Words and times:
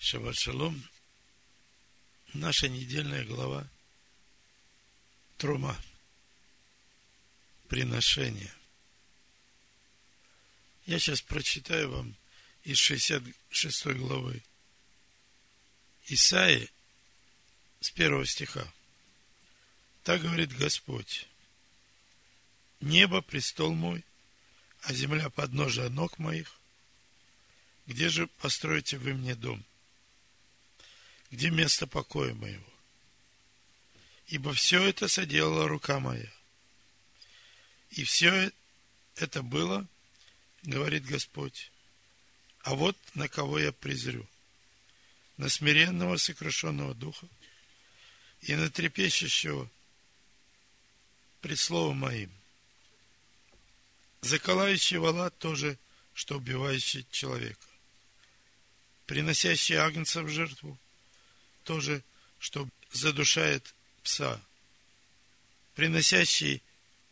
Шаббат 0.00 0.36
шалом. 0.36 0.80
Наша 2.32 2.68
недельная 2.68 3.24
глава 3.24 3.68
Трума. 5.36 5.76
Приношение. 7.68 8.52
Я 10.86 11.00
сейчас 11.00 11.20
прочитаю 11.20 11.90
вам 11.90 12.16
из 12.62 12.78
66 12.78 13.86
главы 13.86 14.42
Исаи 16.06 16.70
с 17.80 17.90
первого 17.90 18.24
стиха. 18.24 18.72
Так 20.04 20.22
говорит 20.22 20.56
Господь. 20.56 21.26
Небо– 22.80 23.20
престол 23.22 23.74
мой, 23.74 24.04
а 24.82 24.94
земля– 24.94 25.28
подножие 25.30 25.88
ног 25.88 26.18
моих. 26.18 26.58
Где 27.86 28.08
же 28.08 28.28
построите 28.28 28.96
вы 28.96 29.12
мне 29.12 29.34
дом? 29.34 29.64
Где 31.30 31.50
место 31.50 31.86
покоя 31.86 32.34
моего. 32.34 32.64
Ибо 34.28 34.52
все 34.52 34.82
это 34.82 35.08
соделала 35.08 35.68
рука 35.68 36.00
моя. 36.00 36.30
И 37.90 38.04
все 38.04 38.52
это 39.16 39.42
было, 39.42 39.86
говорит 40.62 41.04
Господь, 41.04 41.72
а 42.62 42.74
вот 42.74 42.96
на 43.14 43.28
кого 43.28 43.58
я 43.58 43.72
презрю. 43.72 44.26
На 45.36 45.48
смиренного 45.48 46.16
сокрушенного 46.16 46.94
духа 46.94 47.28
и 48.42 48.54
на 48.56 48.68
трепещущего 48.70 49.70
пред 51.40 51.58
словом 51.58 51.98
моим. 51.98 52.32
Заколающий 54.20 54.96
вала 54.96 55.30
тоже, 55.30 55.78
что 56.12 56.38
убивающий 56.38 57.06
человека. 57.12 57.66
Приносящий 59.06 59.76
агнца 59.76 60.22
в 60.22 60.28
жертву– 60.28 60.76
тоже, 61.68 62.02
что 62.38 62.66
задушает 62.92 63.74
пса. 64.02 64.40
Приносящий 65.74 66.62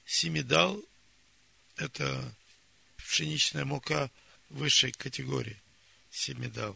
семидал– 0.07 0.83
это 1.77 2.35
пшеничная 2.97 3.67
мука 3.67 4.11
высшей 4.49 4.93
категории 4.93 5.61
семидал. 6.11 6.75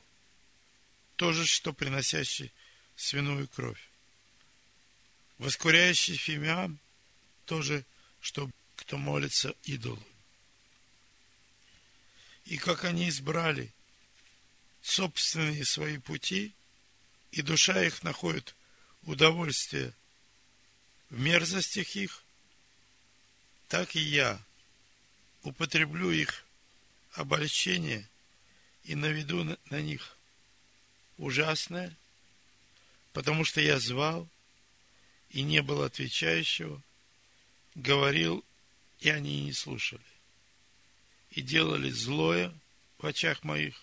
То 1.17 1.33
же, 1.33 1.47
что 1.47 1.73
приносящий 1.73 2.53
свиную 2.97 3.49
кровь. 3.49 3.83
Воскуряющий 5.39 6.17
фимиам– 6.17 6.79
тоже, 7.47 7.87
что 8.21 8.51
кто 8.77 8.99
молится 8.99 9.55
идолу. 9.65 10.07
И 12.45 12.59
как 12.59 12.85
они 12.85 13.09
избрали 13.09 13.73
собственные 14.83 15.65
свои 15.65 15.97
пути– 15.97 16.53
и 17.33 17.43
душа 17.43 17.85
их 17.85 18.03
находит 18.03 18.55
удовольствие 19.03 19.95
в 21.11 21.19
мерзостях 21.19 21.97
их, 21.97 22.23
так 23.69 23.95
и 23.95 24.01
я 24.01 24.41
употреблю 25.43 26.11
их 26.11 26.45
обольщение 27.13 28.09
и 28.85 28.95
наведу 28.95 29.45
на, 29.71 29.81
них 29.81 30.17
ужасное, 31.19 31.97
потому 33.13 33.45
что 33.45 33.61
я 33.61 33.79
звал, 33.79 34.29
и 35.31 35.43
не 35.43 35.63
было 35.63 35.87
отвечающего, 35.87 36.83
говорил, 37.75 38.45
и 38.99 39.11
они 39.11 39.45
не 39.45 39.53
слушали. 39.53 40.03
И 41.31 41.43
делали 41.43 41.91
злое 41.91 42.53
в 42.99 43.07
очах 43.07 43.45
моих, 43.45 43.81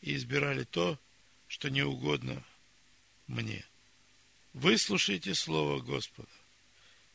и 0.00 0.14
избирали 0.14 0.62
то, 0.64 0.98
что 1.48 1.70
не 1.70 1.82
угодно 1.82 2.44
мне. 3.28 3.64
Выслушайте 4.54 5.34
слово 5.34 5.80
Господа, 5.80 6.28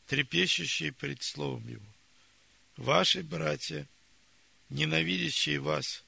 трепещущие 0.06 0.92
пред 0.92 1.22
словом 1.22 1.68
Его. 1.68 1.84
Ваши 2.76 3.22
братья, 3.22 3.86
ненавидящие 4.70 5.60
вас 5.60 6.02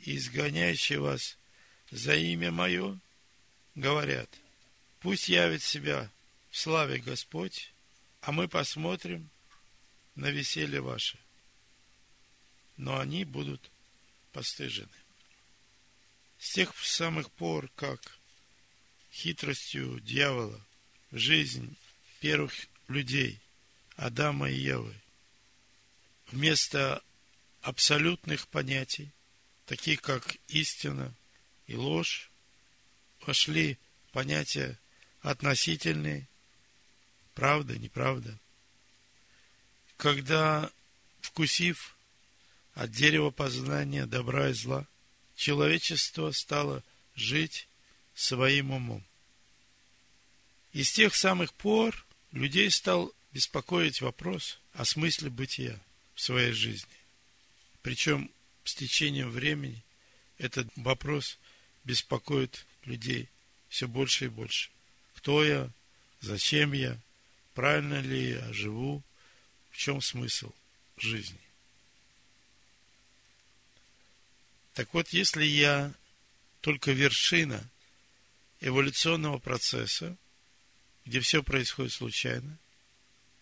и 0.00 0.16
изгоняющие 0.16 0.98
вас 0.98 1.36
за 1.90 2.14
имя 2.14 2.50
Мое, 2.50 2.98
говорят, 3.74 4.30
пусть 5.00 5.28
явит 5.28 5.62
себя 5.62 6.10
в 6.50 6.56
славе 6.56 6.98
Господь, 6.98 7.72
а 8.22 8.32
мы 8.32 8.48
посмотрим 8.48 9.28
на 10.14 10.30
веселье 10.30 10.80
ваше. 10.80 11.18
Но 12.76 12.98
они 12.98 13.24
будут 13.24 13.70
постыжены. 14.32 14.88
С 16.38 16.52
тех 16.52 16.76
самых 16.76 17.30
пор, 17.32 17.68
как 17.74 18.17
хитростью 19.12 20.00
дьявола 20.00 20.60
в 21.10 21.18
жизнь 21.18 21.76
первых 22.20 22.52
людей, 22.88 23.40
Адама 23.96 24.50
и 24.50 24.54
Евы. 24.54 24.94
Вместо 26.30 27.02
абсолютных 27.62 28.48
понятий, 28.48 29.10
таких 29.66 30.00
как 30.02 30.36
истина 30.48 31.14
и 31.66 31.76
ложь, 31.76 32.30
вошли 33.26 33.78
понятия 34.12 34.78
относительные, 35.20 36.28
правда, 37.34 37.78
неправда. 37.78 38.38
Когда, 39.96 40.70
вкусив 41.20 41.96
от 42.74 42.90
дерева 42.90 43.30
познания 43.30 44.06
добра 44.06 44.50
и 44.50 44.52
зла, 44.52 44.86
человечество 45.34 46.30
стало 46.32 46.82
жить 47.14 47.67
своим 48.18 48.72
умом. 48.72 49.04
И 50.72 50.82
с 50.82 50.90
тех 50.90 51.14
самых 51.14 51.54
пор 51.54 52.04
людей 52.32 52.68
стал 52.68 53.14
беспокоить 53.32 54.00
вопрос 54.00 54.58
о 54.72 54.84
смысле 54.84 55.30
бытия 55.30 55.78
в 56.16 56.20
своей 56.20 56.50
жизни. 56.50 56.96
Причем 57.80 58.28
с 58.64 58.74
течением 58.74 59.30
времени 59.30 59.84
этот 60.36 60.66
вопрос 60.74 61.38
беспокоит 61.84 62.66
людей 62.84 63.28
все 63.68 63.86
больше 63.86 64.24
и 64.24 64.28
больше. 64.28 64.70
Кто 65.14 65.44
я? 65.44 65.70
Зачем 66.20 66.72
я? 66.72 66.98
Правильно 67.54 68.00
ли 68.00 68.30
я 68.30 68.52
живу? 68.52 69.00
В 69.70 69.76
чем 69.76 70.00
смысл 70.00 70.52
жизни? 70.96 71.38
Так 74.74 74.92
вот, 74.92 75.10
если 75.10 75.44
я 75.44 75.94
только 76.60 76.90
вершина– 76.90 77.64
эволюционного 78.60 79.38
процесса, 79.38 80.16
где 81.04 81.20
все 81.20 81.42
происходит 81.42 81.92
случайно, 81.92 82.58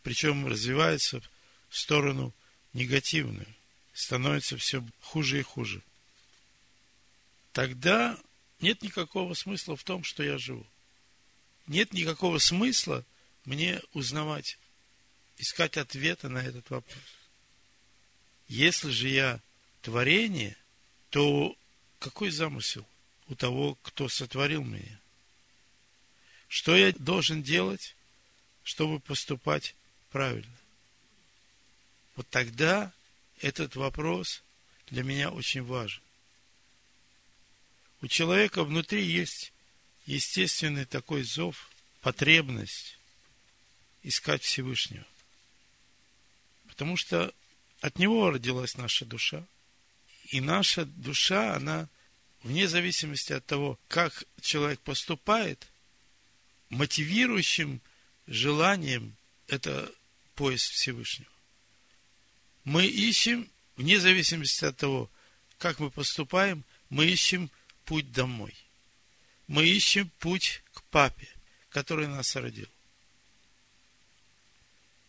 причем 0.03 0.47
развивается 0.47 1.21
в 1.69 1.79
сторону 1.79 2.35
негативную, 2.73 3.49
становится 3.93 4.57
все 4.57 4.87
хуже 5.01 5.41
и 5.41 5.43
хуже. 5.43 5.83
Тогда 7.53 8.19
нет 8.61 8.83
никакого 8.83 9.35
смысла 9.35 9.77
в 9.77 9.85
том, 9.85 10.05
что 10.05 10.23
я 10.23 10.39
живу. 10.39 10.67
Нет 11.67 11.93
никакого 11.93 12.39
смысла 12.39 13.05
мне 13.45 13.81
узнавать, 13.93 14.59
искать 15.39 15.77
ответы 15.77 16.29
на 16.29 16.39
этот 16.39 16.69
вопрос. 16.71 17.03
Если 18.49 18.91
же 18.91 19.09
я 19.09 19.41
творение, 19.83 20.57
то 21.11 21.57
какой 21.99 22.31
замысел 22.31 22.87
у 23.29 23.35
того, 23.35 23.77
кто 23.83 24.09
сотворил 24.09 24.63
меня? 24.63 25.01
Что 26.49 26.77
я 26.77 26.93
должен 26.93 27.43
делать, 27.43 27.97
чтобы 28.63 29.01
поступать 29.01 29.75
правильно? 30.11 30.57
Вот 32.15 32.29
тогда 32.29 32.93
этот 33.41 33.77
вопрос 33.77 34.43
для 34.87 35.03
меня 35.03 35.31
очень 35.31 35.63
важен. 35.63 36.03
У 38.01 38.07
человека 38.07 38.65
внутри 38.65 39.05
есть 39.05 39.53
естественный 40.07 40.85
такой 40.85 41.23
зов, 41.25 41.71
потребность 42.01 42.99
искать 44.03 44.43
Всевышнего. 44.43 45.07
Потому 46.69 46.97
что 46.97 47.35
от 47.81 47.99
него 47.99 48.31
родилась 48.31 48.77
наша 48.77 49.05
душа. 49.05 49.45
И 50.29 50.41
наша 50.41 50.85
душа, 50.85 51.55
она 51.55 51.89
вне 52.43 52.69
зависимости 52.69 53.33
от 53.33 53.45
того, 53.45 53.79
как 53.89 54.25
человек 54.41 54.81
поступает– 54.81 55.67
мотивирующим 56.71 57.81
желанием 58.27 59.17
это 59.49 59.91
поиск 60.35 60.73
Всевышнего. 60.73 61.31
Мы 62.65 62.87
ищем, 62.87 63.49
вне 63.77 64.01
зависимости 64.01 64.65
от 64.65 64.77
того, 64.77 65.11
как 65.59 65.79
мы 65.79 65.91
поступаем, 65.91 66.65
мы 66.91 67.07
ищем 67.07 67.51
путь 67.85 68.11
домой. 68.13 68.55
Мы 69.47 69.67
ищем 69.67 70.11
путь 70.19 70.63
к 70.73 70.83
папе, 70.85 71.29
который 71.71 72.09
нас 72.09 72.35
родил. 72.35 72.69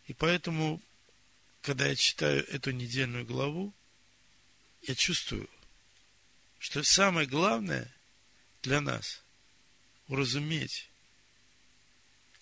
И 0.06 0.14
поэтому, 0.14 0.80
когда 1.60 1.86
я 1.86 1.96
читаю 1.96 2.46
эту 2.48 2.70
недельную 2.70 3.26
главу, 3.26 3.74
я 4.82 4.94
чувствую, 4.94 5.48
что 6.58 6.82
самое 6.82 7.26
главное 7.26 7.92
для 8.62 8.80
нас 8.80 9.22
уразуметь, 10.06 10.87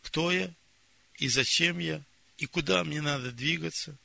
кто 0.06 0.30
я 0.30 0.54
и 1.16 1.28
зачем 1.28 1.80
я, 1.80 2.00
и 2.38 2.46
куда 2.46 2.84
мне 2.84 3.00
надо 3.00 3.32
двигаться, 3.32 3.96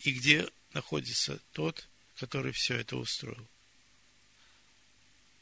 и 0.00 0.12
где 0.12 0.46
находится 0.74 1.40
тот, 1.52 1.88
который 2.16 2.52
все 2.52 2.74
это 2.76 2.98
устроил. 2.98 3.48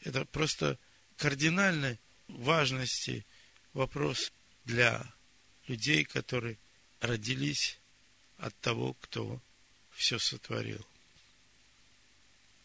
Это 0.03 0.25
просто 0.25 0.79
кардинальной 1.17 1.99
важности 2.29 3.27
вопрос 3.73 4.31
для 4.65 5.05
людей, 5.67 6.05
которые 6.05 6.59
родились 7.01 7.81
от 8.39 8.55
того, 8.61 8.95
кто 9.01 9.41
все 9.97 10.21
сотворил. 10.21 10.87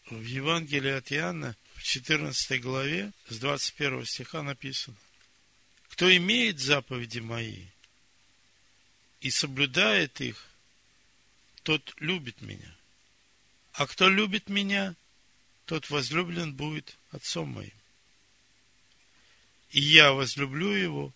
В 0.08 0.22
Евангелии 0.22 0.92
от 0.92 1.10
Иоанна, 1.10 1.56
в 1.74 1.82
14 1.82 2.60
главе, 2.60 3.12
с 3.28 3.38
21 3.38 4.06
стиха 4.06 4.42
написано, 4.44 4.96
«Кто 5.90 6.16
имеет 6.16 6.58
заповеди 6.58 7.18
мои 7.18 7.66
и 9.20 9.30
соблюдает 9.30 10.20
их, 10.20 10.46
тот 11.62 11.94
любит 11.98 12.40
меня. 12.40 12.74
А 13.74 13.86
кто 13.86 14.08
любит 14.08 14.48
меня, 14.48 14.94
тот 15.66 15.90
возлюблен 15.90 16.54
будет 16.54 16.96
отцом 17.10 17.50
моим. 17.50 17.72
И 19.70 19.80
я 19.80 20.12
возлюблю 20.12 20.70
его 20.70 21.12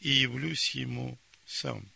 и 0.00 0.10
явлюсь 0.10 0.74
ему 0.74 1.16
сам. 1.46 1.88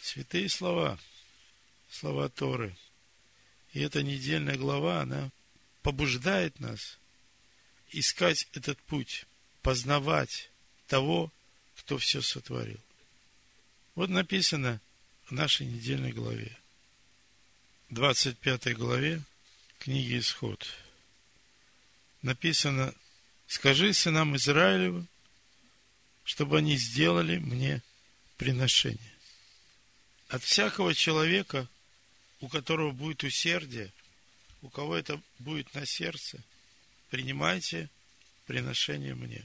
Святые 0.00 0.48
слова, 0.48 0.98
слова 1.90 2.28
Торы. 2.28 2.76
И 3.72 3.80
эта 3.80 4.02
недельная 4.02 4.56
глава, 4.56 5.02
она 5.02 5.30
побуждает 5.82 6.58
нас 6.58 6.98
искать 7.92 8.48
этот 8.52 8.78
путь, 8.82 9.26
познавать 9.62 10.50
того, 10.86 11.32
кто 11.76 11.98
все 11.98 12.22
сотворил. 12.22 12.80
Вот 13.94 14.10
написано 14.10 14.80
в 15.26 15.32
нашей 15.32 15.66
недельной 15.66 16.12
главе, 16.12 16.56
25 17.90 18.74
главе 18.76 19.22
книги 19.78 20.18
Исход. 20.18 20.66
Написано, 22.22 22.94
скажи 23.46 23.92
сынам 23.92 24.36
Израилевым, 24.36 25.08
чтобы 26.24 26.58
они 26.58 26.76
сделали 26.76 27.38
мне 27.38 27.82
приношение 28.36 29.12
от 30.32 30.42
всякого 30.42 30.94
человека, 30.94 31.68
у 32.40 32.48
которого 32.48 32.90
будет 32.92 33.22
усердие, 33.22 33.92
у 34.62 34.70
кого 34.70 34.96
это 34.96 35.20
будет 35.38 35.74
на 35.74 35.84
сердце, 35.84 36.42
принимайте 37.12 37.90
приношение 38.46 39.14
мне. 39.14 39.44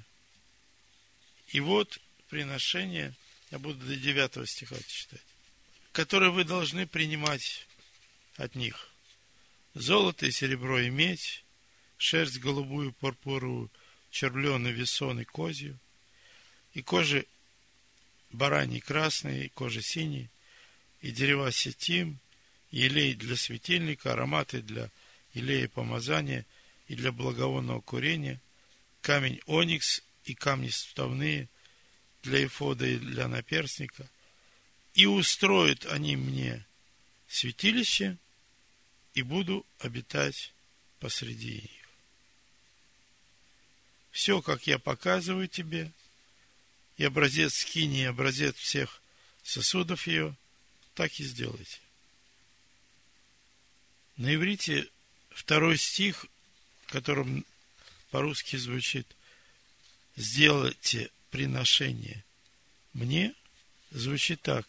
И 1.50 1.60
вот 1.60 2.00
приношение, 2.30 3.14
я 3.52 3.60
буду 3.60 3.86
до 3.86 3.98
9 3.98 4.50
стиха 4.50 4.78
читать, 4.88 5.26
которое 5.92 6.32
вы 6.32 6.46
должны 6.46 6.88
принимать 6.88 7.68
от 8.38 8.56
них. 8.56 8.90
Золото 9.74 10.28
и 10.28 10.32
серебро 10.32 10.80
и 10.80 10.90
медь, 10.90 11.44
шерсть 11.98 12.40
голубую, 12.40 12.94
пурпуровую, 12.94 13.70
червленый, 14.12 14.72
весоный, 14.72 15.26
козью, 15.26 15.78
и 16.74 16.82
кожи 16.82 17.26
бараний 18.32 18.80
красной, 18.80 19.48
и 19.48 19.50
кожи 19.50 19.82
синей, 19.82 20.30
и 21.02 21.12
дерева 21.12 21.52
сетим, 21.52 22.18
и 22.72 22.80
елей 22.84 23.14
для 23.14 23.36
светильника, 23.36 24.14
ароматы 24.14 24.62
для 24.62 24.90
елея 25.34 25.68
помазания 25.68 26.46
и 26.88 26.96
для 26.96 27.12
благовонного 27.12 27.82
курения, 27.82 28.42
камень 29.02 29.42
оникс 29.46 30.02
и 30.26 30.34
камни 30.34 30.70
вставные 30.70 31.50
для 32.24 32.46
эфода 32.46 32.86
и 32.86 32.98
для 32.98 33.28
наперстника. 33.28 34.10
И 34.94 35.06
устроят 35.06 35.86
они 35.86 36.16
мне 36.16 36.66
святилище, 37.28 38.18
и 39.14 39.22
буду 39.22 39.66
обитать 39.80 40.54
посреди 41.00 41.54
них. 41.54 41.72
Все, 44.12 44.42
как 44.42 44.68
я 44.68 44.80
показываю 44.80 45.48
тебе, 45.48 45.92
и 46.98 47.04
образец 47.04 47.56
скини, 47.56 48.02
и 48.02 48.06
образец 48.06 48.56
всех 48.56 49.02
сосудов 49.44 50.08
ее– 50.08 50.36
так 50.98 51.20
и 51.20 51.24
сделайте. 51.24 51.80
На 54.18 54.34
иврите 54.34 54.90
второй 55.30 55.78
стих, 55.78 56.26
которым 56.88 57.46
по-русски 58.12 58.56
звучит 58.56 59.08
«Сделайте 60.16 61.12
приношение 61.30 62.24
мне», 62.94 63.36
звучит 63.92 64.42
так 64.42 64.66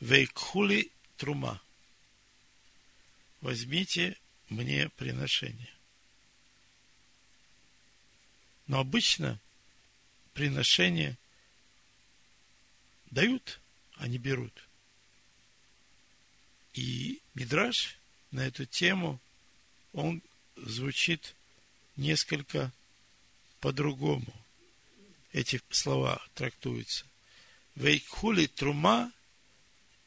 «Вейкхули 0.00 0.90
трума» 1.16 1.62
«Возьмите 3.40 4.16
мне 4.48 4.88
приношение». 4.90 5.72
Но 8.66 8.80
обычно 8.80 9.40
приношение 10.34 11.16
дают, 13.10 13.60
а 13.96 14.08
не 14.08 14.18
берут. 14.18 14.52
И 16.74 17.20
Мидраш 17.34 17.96
на 18.30 18.46
эту 18.46 18.66
тему, 18.66 19.20
он 19.92 20.22
звучит 20.64 21.34
несколько 21.96 22.72
по-другому. 23.60 24.32
Эти 25.32 25.60
слова 25.70 26.24
трактуются. 26.34 27.04
Вейкхули 27.74 28.46
трума 28.46 29.12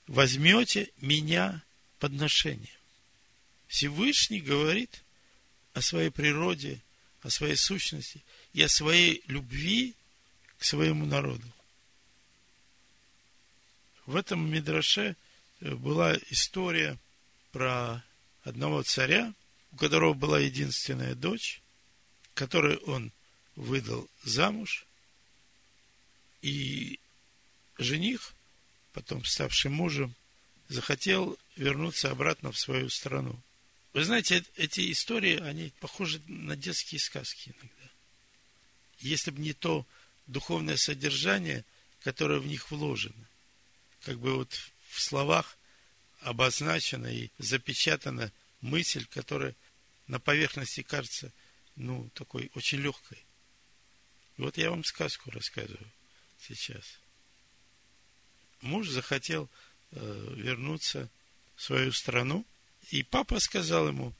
возьмете 0.07 0.91
меня 0.99 1.61
подношением. 1.99 2.67
Всевышний 3.67 4.41
говорит 4.41 5.03
о 5.73 5.81
своей 5.81 6.09
природе, 6.09 6.81
о 7.21 7.29
своей 7.29 7.55
сущности 7.55 8.23
и 8.53 8.61
о 8.61 8.69
своей 8.69 9.23
любви 9.27 9.95
к 10.57 10.63
своему 10.63 11.05
народу. 11.05 11.47
В 14.05 14.15
этом 14.15 14.51
Мидраше– 14.51 15.15
была 15.61 16.17
история 16.29 16.97
про 17.51 18.03
одного 18.43 18.81
царя, 18.83 19.33
у 19.71 19.77
которого 19.77 20.13
была 20.13 20.39
единственная 20.39 21.15
дочь, 21.15 21.61
которую 22.33 22.79
он 22.85 23.11
выдал 23.55 24.09
замуж, 24.23 24.85
и 26.41 26.99
жених, 27.77 28.33
потом 28.93 29.23
ставший 29.25 29.69
мужем, 29.71 30.15
захотел 30.69 31.37
вернуться 31.55 32.09
обратно 32.09 32.51
в 32.51 32.59
свою 32.59 32.89
страну. 32.89 33.39
Вы 33.93 34.05
знаете, 34.05 34.43
эти 34.55 34.91
истории, 34.91 35.39
они 35.39 35.71
похожи 35.79 36.21
на 36.27 36.55
детские 36.55 36.99
сказки 36.99 37.49
иногда. 37.49 37.91
Если 38.99 39.31
бы 39.31 39.41
не 39.41 39.53
то 39.53 39.85
духовное 40.27 40.77
содержание, 40.77 41.65
которое 42.03 42.39
в 42.39 42.47
них 42.47 42.71
вложено. 42.71 43.27
Как 44.03 44.17
бы 44.19 44.35
вот 44.35 44.53
в 44.89 45.01
словах 45.01 45.57
обозначена 46.21 47.07
и 47.07 47.29
запечатана 47.37 48.31
мысль, 48.61 49.05
которая 49.07 49.55
на 50.07 50.19
поверхности 50.19 50.81
кажется, 50.81 51.31
ну, 51.75 52.09
такой 52.13 52.51
очень 52.53 52.79
легкой. 52.79 53.17
И 54.37 54.41
вот 54.41 54.57
я 54.57 54.69
вам 54.69 54.83
сказку 54.83 55.31
рассказываю 55.31 55.91
сейчас. 56.39 56.99
Муж 58.61 58.87
захотел 58.89 59.49
э, 59.91 60.33
вернуться 60.35 61.09
в 61.55 61.63
свою 61.63 61.91
страну, 61.91 62.45
и 62.89 63.03
папа 63.03 63.39
сказал 63.39 63.87
ему, 63.87 64.13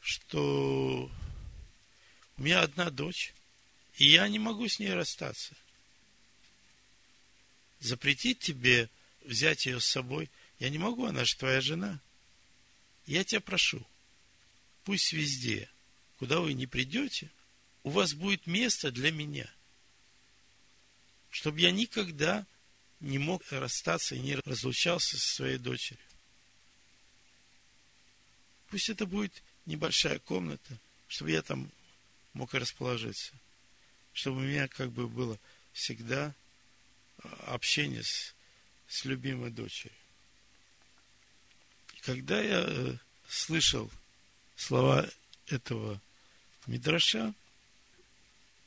что 0.00 1.10
у 2.36 2.42
меня 2.42 2.62
одна 2.62 2.90
дочь, 2.90 3.34
и 3.96 4.06
я 4.08 4.28
не 4.28 4.38
могу 4.38 4.68
с 4.68 4.78
ней 4.78 4.92
расстаться. 4.92 5.54
Запретить 7.80 8.40
тебе 8.40 8.88
взять 9.24 9.66
ее 9.66 9.80
с 9.80 9.86
собой, 9.86 10.30
я 10.58 10.70
не 10.70 10.78
могу, 10.78 11.06
она 11.06 11.24
же 11.24 11.36
твоя 11.36 11.60
жена. 11.60 12.00
Я 13.06 13.24
тебя 13.24 13.40
прошу, 13.40 13.86
пусть 14.84 15.12
везде, 15.12 15.68
куда 16.18 16.40
вы 16.40 16.52
не 16.52 16.66
придете, 16.66 17.30
у 17.82 17.90
вас 17.90 18.14
будет 18.14 18.46
место 18.46 18.90
для 18.90 19.10
меня. 19.10 19.50
Чтобы 21.30 21.60
я 21.60 21.70
никогда 21.70 22.46
не 23.00 23.18
мог 23.18 23.42
расстаться 23.50 24.14
и 24.14 24.20
не 24.20 24.36
разлучался 24.44 25.16
со 25.16 25.34
своей 25.34 25.58
дочерью. 25.58 26.04
Пусть 28.68 28.90
это 28.90 29.06
будет 29.06 29.42
небольшая 29.66 30.18
комната, 30.18 30.78
чтобы 31.08 31.30
я 31.30 31.42
там 31.42 31.70
мог 32.34 32.52
расположиться. 32.54 33.32
Чтобы 34.12 34.38
у 34.38 34.44
меня 34.44 34.68
как 34.68 34.92
бы 34.92 35.08
было 35.08 35.38
всегда 35.72 36.34
а, 37.18 37.54
общение 37.54 38.02
с 38.02 38.34
с 38.90 39.04
любимой 39.04 39.50
дочерью. 39.50 39.96
Когда 42.02 42.40
я 42.40 42.64
э, 42.66 42.96
слышал 43.28 43.90
слова 44.56 45.08
этого 45.46 46.00
Мидраша, 46.66 47.34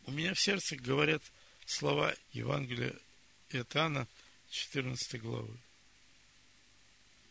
У 0.06 0.12
меня 0.12 0.34
в 0.34 0.40
сердце 0.40 0.76
говорят 0.76 1.24
слова 1.66 2.14
Евангелия 2.34 2.94
Иоанна, 3.52 4.08
14 4.50 5.22
главы. 5.22 5.58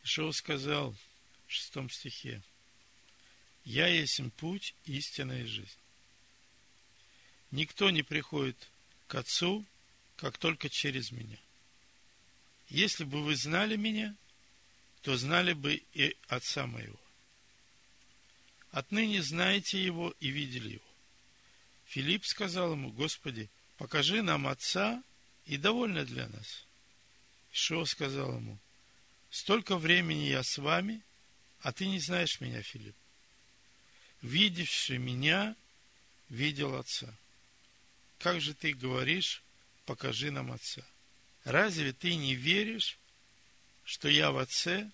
Ишоу 0.05 0.33
сказал 0.33 0.97
в 1.47 1.53
шестом 1.53 1.91
стихе, 1.91 2.43
«Я 3.65 3.87
есть 3.87 4.21
путь, 4.39 4.75
истина 4.87 5.33
и 5.43 5.45
жизнь. 5.45 5.79
Никто 7.51 7.91
не 7.91 8.03
приходит 8.03 8.57
к 9.07 9.15
Отцу, 9.15 9.65
как 10.17 10.39
только 10.39 10.69
через 10.69 11.13
меня. 11.13 11.39
Если 12.69 13.05
бы 13.05 13.23
вы 13.23 13.37
знали 13.37 13.77
меня, 13.77 14.17
то 15.03 15.17
знали 15.17 15.53
бы 15.53 15.83
и 15.93 16.17
Отца 16.29 16.67
моего. 16.67 16.99
Отныне 18.71 19.23
знаете 19.23 19.83
его 19.83 20.15
и 20.21 20.31
видели 20.31 20.75
его. 20.75 20.93
Филипп 21.87 22.25
сказал 22.25 22.73
ему, 22.73 22.91
Господи, 22.91 23.51
покажи 23.77 24.23
нам 24.23 24.47
Отца, 24.47 25.03
и 25.45 25.57
довольно 25.57 26.05
для 26.05 26.29
нас. 26.29 26.65
Ишо 27.53 27.85
сказал 27.85 28.37
ему, 28.37 28.59
столько 29.31 29.77
времени 29.77 30.29
я 30.29 30.43
с 30.43 30.57
вами, 30.59 31.03
а 31.61 31.73
ты 31.73 31.87
не 31.87 31.99
знаешь 31.99 32.41
меня, 32.41 32.63
Филипп. 32.63 32.97
Видевший 34.23 34.99
меня, 34.99 35.57
видел 36.29 36.77
Отца. 36.77 37.13
Как 38.21 38.41
же 38.41 38.55
ты 38.55 38.73
говоришь, 38.73 39.43
покажи 39.85 40.31
нам 40.31 40.53
Отца? 40.53 40.83
Разве 41.45 41.93
ты 41.93 42.15
не 42.15 42.35
веришь, 42.35 42.99
что 43.85 44.09
я 44.09 44.31
в 44.31 44.39
Отце 44.39 44.91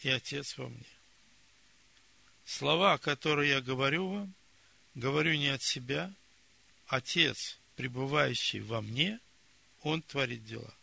и 0.00 0.08
Отец 0.08 0.56
во 0.56 0.68
мне? 0.68 0.86
Слова, 2.44 2.98
которые 2.98 3.50
я 3.50 3.60
говорю 3.60 4.08
вам, 4.08 4.34
говорю 4.94 5.34
не 5.36 5.48
от 5.48 5.62
себя. 5.62 6.12
Отец, 6.86 7.58
пребывающий 7.76 8.60
во 8.60 8.80
мне, 8.80 9.20
Он 9.82 10.02
творит 10.02 10.44
дела. 10.44 10.74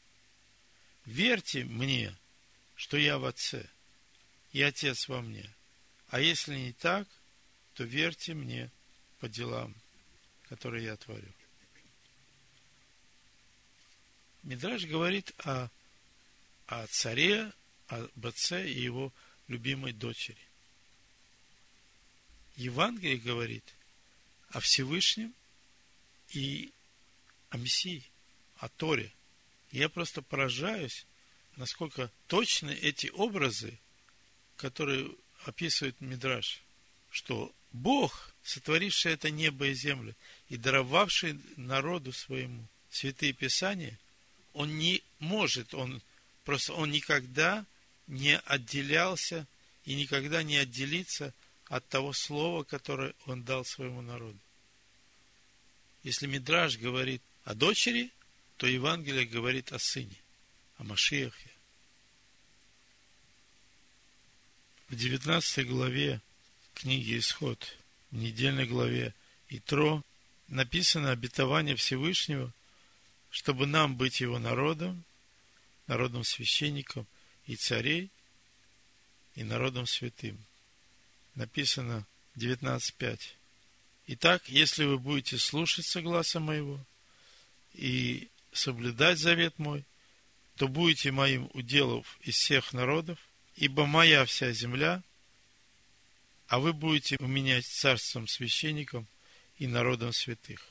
Верьте 1.05 1.63
мне, 1.63 2.15
что 2.75 2.98
я 2.98 3.17
в 3.17 3.25
Отце, 3.25 3.67
и 4.51 4.62
Отец 4.62 5.08
во 5.08 5.22
мне. 5.22 5.50
А 6.10 6.20
если 6.20 6.55
не 6.55 6.74
так, 6.74 7.08
то 7.74 7.84
верьте 7.84 8.34
мне 8.34 8.72
по 9.20 9.27
делам, 9.27 9.75
которые 10.44 10.86
я 10.86 10.96
творю. 10.98 11.32
Мидраж 14.44 14.86
говорит 14.86 15.34
о, 15.39 15.70
о 16.67 16.88
царе, 16.88 17.51
об 17.88 18.25
отце 18.25 18.69
и 18.69 18.79
его 18.79 19.13
любимой 19.48 19.93
дочери. 19.93 20.38
Евангелие 22.55 23.17
говорит 23.17 23.63
о 24.50 24.60
Всевышнем 24.60 25.34
и 26.29 26.72
о 27.50 27.57
Мессии, 27.57 28.03
о 28.57 28.69
Торе. 28.69 29.12
Я 29.72 29.89
просто 29.89 30.22
поражаюсь, 30.22 31.05
насколько 31.57 32.10
точны 32.27 32.72
эти 32.72 33.07
образы, 33.07 33.77
которые 34.55 35.12
описывает 35.43 36.00
Мидраш, 36.00 36.62
что 37.12 37.53
Бог, 37.72 38.31
сотворивший 38.43 39.12
это 39.13 39.29
небо 39.29 39.67
и 39.67 39.74
землю 39.74 40.15
и 40.48 40.57
даровавший 40.57 41.39
народу 41.57 42.13
своему 42.13 42.65
святые 42.89 43.34
писания, 43.34 44.00
он 44.53 44.77
не 44.77 45.03
может, 45.19 45.74
он 45.74 46.01
просто 46.46 46.74
он 46.74 46.92
никогда 46.92 47.66
не 48.08 48.38
отделялся 48.38 49.46
и 49.84 49.96
никогда 49.96 50.44
не 50.44 50.58
отделится 50.58 51.34
от 51.68 51.88
того 51.90 52.14
слова, 52.14 52.64
которое 52.64 53.14
он 53.25 53.44
дал 53.44 53.66
своему 53.66 54.02
народу. 54.02 54.40
Если 56.04 56.28
Мидраж 56.28 56.78
говорит 56.78 57.22
о 57.44 57.56
дочери, 57.56 58.12
то 58.58 58.68
Евангелие 58.68 59.25
говорит 59.25 59.74
о 59.74 59.80
сыне, 59.80 60.16
о 60.78 60.84
Машиахе. 60.84 61.50
В 64.88 64.96
19 64.96 65.68
главе 65.68 66.22
книги 66.75 67.18
Исход, 67.18 67.75
в 68.12 68.16
недельной 68.16 68.68
главе 68.68 69.14
Итро, 69.50 70.04
написано 70.48 71.12
обетование 71.12 71.75
Всевышнего– 71.75 72.54
чтобы 73.36 73.68
нам 73.68 73.98
быть 73.98 74.22
его 74.22 74.40
народом, 74.40 75.04
народом 75.88 76.24
священником 76.24 77.08
и 77.46 77.56
царей, 77.56 78.10
и 79.36 79.44
народом 79.44 79.86
святым. 79.86 80.38
Написано 81.36 82.06
19.5. 82.36 83.20
Итак, 84.08 84.48
если 84.48 84.86
вы 84.86 84.98
будете 84.98 85.38
слушаться 85.38 86.01
гласа 86.01 86.39
моего 86.39 86.80
и 87.74 88.30
соблюдать 88.54 89.20
завет 89.20 89.58
мой, 89.58 89.84
то 90.56 90.68
будете 90.68 91.12
моим 91.12 91.50
уделов 91.54 92.18
из 92.22 92.36
всех 92.36 92.72
народов, 92.72 93.20
ибо 93.56 93.86
моя 93.86 94.25
вся 94.25 94.51
земля, 94.54 95.04
а 96.48 96.60
вы 96.60 96.74
будете 96.74 97.18
у 97.20 97.27
меня 97.27 97.62
царством 97.62 98.27
священником 98.27 99.08
и 99.58 99.68
народом 99.68 100.13
святых. 100.13 100.65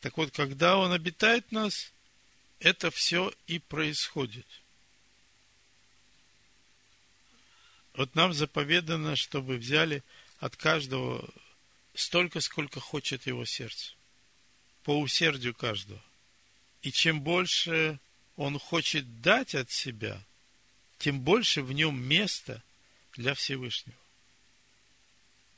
Так 0.00 0.16
вот, 0.16 0.32
когда 0.32 0.76
Он 0.76 0.92
обитает 0.92 1.46
в 1.48 1.52
нас, 1.52 1.92
это 2.60 2.90
все 2.90 3.32
и 3.46 3.58
происходит. 3.58 4.46
Вот 7.94 8.14
нам 8.14 8.32
заповедано, 8.32 9.16
чтобы 9.16 9.56
взяли 9.56 10.02
от 10.38 10.56
каждого 10.56 11.28
столько, 11.94 12.40
сколько 12.40 12.80
хочет 12.80 13.26
его 13.26 13.44
сердце. 13.44 13.94
По 14.82 14.98
усердию 15.00 15.54
каждого. 15.54 16.02
И 16.82 16.92
чем 16.92 17.20
больше 17.20 17.98
он 18.36 18.58
хочет 18.58 19.22
дать 19.22 19.54
от 19.54 19.70
себя, 19.70 20.22
тем 20.98 21.20
больше 21.20 21.62
в 21.62 21.72
нем 21.72 22.00
места 22.00 22.62
для 23.14 23.34
Всевышнего. 23.34 23.96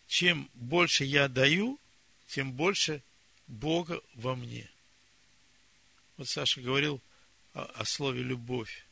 Чем 0.06 0.48
больше 0.54 1.04
я 1.04 1.28
даю, 1.28 1.78
тем 2.28 2.52
больше 2.52 3.02
Бога 3.46 4.00
во 4.14 4.36
мне. 4.36 4.70
Вот 6.18 6.28
Саша 6.28 6.60
говорил 6.60 7.00
о, 7.54 7.62
о 7.62 7.84
слове 7.86 8.22
любовь. 8.22 8.84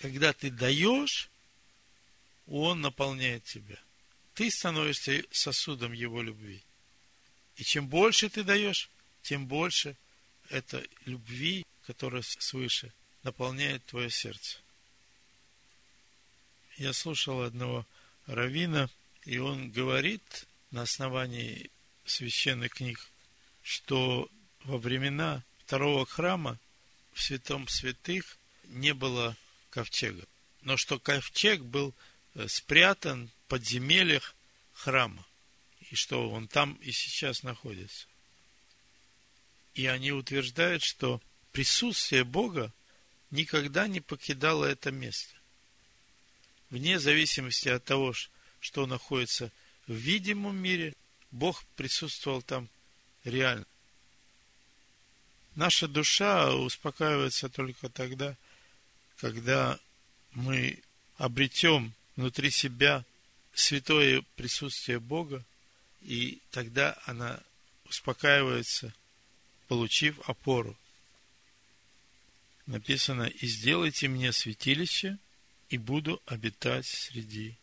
Когда 0.00 0.34
ты 0.34 0.50
даешь, 0.50 1.30
Он 2.46 2.82
наполняет 2.82 3.44
тебя. 3.44 3.78
Ты 4.34 4.50
становишься 4.50 5.24
сосудом 5.30 5.92
Его 5.92 6.20
любви. 6.20 6.62
И 7.56 7.64
чем 7.64 7.88
больше 7.88 8.28
ты 8.28 8.44
даешь, 8.44 8.90
тем 9.22 9.46
больше 9.46 9.96
это 10.50 10.86
любви, 11.06 11.64
которая 11.86 12.22
свыше, 12.22 12.92
наполняет 13.22 13.84
твое 13.86 14.10
сердце. 14.10 14.58
Я 16.76 16.92
слушал 16.92 17.42
одного 17.42 17.86
равина, 18.26 18.88
и 19.24 19.38
он 19.38 19.70
говорит 19.70 20.46
на 20.70 20.82
основании 20.82 21.70
священных 22.04 22.74
книг 22.74 23.10
что 23.68 24.30
во 24.64 24.78
времена 24.78 25.44
второго 25.68 26.06
храма 26.06 26.58
в 27.12 27.22
святом 27.22 27.68
святых 27.68 28.38
не 28.68 28.94
было 28.94 29.36
ковчега. 29.68 30.26
Но 30.62 30.78
что 30.78 30.98
ковчег 30.98 31.60
был 31.60 31.94
э, 32.34 32.48
спрятан 32.48 33.28
в 33.28 33.48
подземельях 33.48 34.34
храма. 34.72 35.26
И 35.90 35.94
что 35.94 36.30
он 36.30 36.48
там 36.48 36.72
и 36.76 36.90
сейчас 36.90 37.42
находится. 37.42 38.06
И 39.74 39.84
они 39.84 40.10
утверждают, 40.10 40.82
что 40.82 41.20
присутствие 41.52 42.24
Бога 42.24 42.72
никогда 43.30 43.88
не 43.88 44.00
покидало 44.00 44.64
это 44.64 44.90
место. 44.90 45.34
Вне 46.70 46.98
зависимости 46.98 47.68
от 47.68 47.84
того, 47.84 48.14
что 48.58 48.86
находится 48.86 49.52
в 49.86 49.92
видимом 49.92 50.56
мире, 50.56 50.94
Бог 51.30 51.62
присутствовал 51.76 52.40
там 52.40 52.70
реально. 53.24 53.66
Наша 55.58 55.88
душа 55.88 56.54
успокаивается 56.54 57.48
только 57.48 57.88
тогда, 57.88 58.36
когда 59.16 59.76
мы 60.30 60.80
обретем 61.16 61.94
внутри 62.14 62.52
себя 62.52 63.04
святое 63.52 64.22
присутствие 64.36 65.00
Бога, 65.00 65.44
и 66.00 66.40
тогда 66.52 66.96
она 67.06 67.40
успокаивается, 67.86 68.94
получив 69.66 70.20
опору. 70.28 70.76
Написано, 72.66 73.24
и 73.24 73.48
сделайте 73.48 74.06
мне 74.06 74.32
святилище, 74.32 75.18
и 75.70 75.76
буду 75.76 76.22
обитать 76.26 76.86
среди 76.86 77.56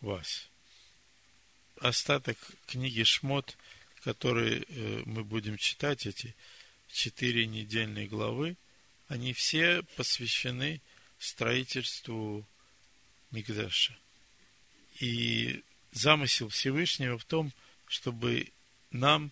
вас. 0.00 0.48
Остаток 1.80 2.38
книги 2.66 3.04
Шмот– 3.04 3.56
которые 4.06 4.62
э, 4.68 5.02
мы 5.04 5.24
будем 5.24 5.58
читать, 5.58 6.06
эти 6.06 6.32
четыре 6.96 7.46
недельные 7.46 8.06
главы, 8.06 8.56
они 9.08 9.32
все 9.32 9.82
посвящены 9.96 10.80
строительству 11.18 12.46
Мигдаша. 13.30 13.96
И 14.98 15.62
замысел 15.92 16.48
Всевышнего 16.48 17.18
в 17.18 17.24
том, 17.24 17.52
чтобы 17.86 18.50
нам 18.90 19.30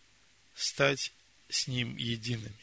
стать 0.54 1.12
с 1.48 1.66
Ним 1.66 1.96
едиными, 1.96 2.54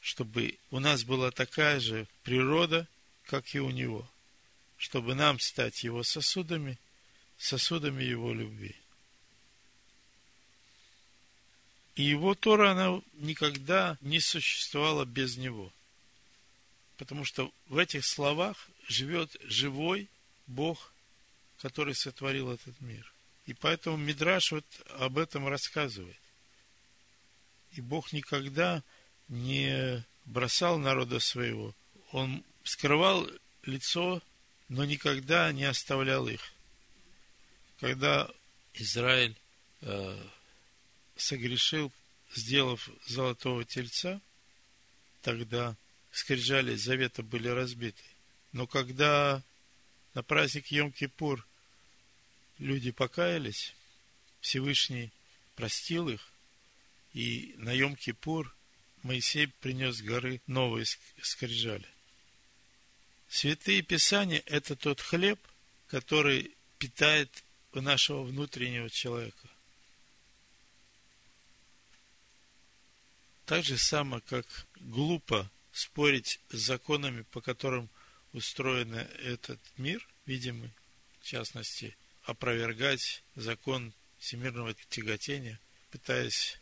чтобы 0.00 0.56
у 0.70 0.78
нас 0.78 1.04
была 1.04 1.30
такая 1.30 1.80
же 1.80 2.06
природа, 2.22 2.86
как 3.24 3.54
и 3.54 3.60
у 3.60 3.70
Него, 3.70 4.08
чтобы 4.76 5.14
нам 5.14 5.40
стать 5.40 5.82
Его 5.82 6.04
сосудами, 6.04 6.78
сосудами 7.38 8.04
Его 8.04 8.32
любви. 8.32 8.76
И 11.96 12.02
Его 12.02 12.34
Тора, 12.34 12.72
она 12.72 13.00
никогда 13.14 13.96
не 14.00 14.20
существовала 14.20 15.04
без 15.04 15.36
Него. 15.36 15.72
Потому 16.96 17.24
что 17.24 17.52
в 17.68 17.78
этих 17.78 18.04
словах 18.04 18.68
живет 18.88 19.36
живой 19.42 20.08
Бог, 20.46 20.92
который 21.60 21.94
сотворил 21.94 22.50
этот 22.50 22.80
мир. 22.80 23.10
И 23.46 23.54
поэтому 23.54 23.96
Мидраш 23.96 24.52
вот 24.52 24.64
об 24.98 25.18
этом 25.18 25.48
рассказывает. 25.48 26.16
И 27.72 27.80
Бог 27.80 28.12
никогда 28.12 28.82
не 29.28 30.04
бросал 30.24 30.78
народа 30.78 31.20
своего. 31.20 31.74
Он 32.12 32.44
скрывал 32.62 33.28
лицо, 33.64 34.22
но 34.68 34.84
никогда 34.84 35.52
не 35.52 35.64
оставлял 35.64 36.26
их. 36.28 36.52
Когда 37.80 38.30
Израиль 38.74 39.36
э, 39.82 40.16
согрешил, 41.16 41.92
сделав 42.34 42.88
золотого 43.06 43.64
тельца, 43.64 44.20
тогда 45.22 45.76
скрижали 46.10 46.74
завета 46.74 47.22
были 47.22 47.48
разбиты. 47.48 48.02
Но 48.52 48.66
когда 48.66 49.42
на 50.14 50.22
праздник 50.22 50.70
Йом-Кипур 50.70 51.42
люди 52.58 52.90
покаялись, 52.90 53.74
Всевышний 54.40 55.10
простил 55.56 56.08
их, 56.08 56.32
и 57.12 57.54
на 57.58 57.74
Йом-Кипур 57.74 58.50
Моисей 59.02 59.48
принес 59.48 60.00
горы 60.00 60.40
новые 60.46 60.86
скрижали. 61.20 61.86
Святые 63.28 63.82
Писания– 63.82 64.42
это 64.46 64.76
тот 64.76 65.00
хлеб, 65.00 65.38
который 65.88 66.54
питает 66.78 67.44
нашего 67.72 68.22
внутреннего 68.22 68.88
человека. 68.88 69.48
Так 73.46 73.62
же 73.62 73.76
само, 73.76 74.20
как 74.20 74.46
глупо 74.76 75.50
спорить 75.72 76.40
с 76.50 76.56
законами, 76.56 77.22
по 77.30 77.40
которым 77.40 77.90
устроен 78.32 78.94
этот 78.94 79.60
мир, 79.76 80.06
видимый, 80.24 80.72
в 81.20 81.26
частности, 81.26 81.96
опровергать 82.22 83.22
закон 83.34 83.92
всемирного 84.18 84.74
тяготения, 84.88 85.60
пытаясь 85.90 86.58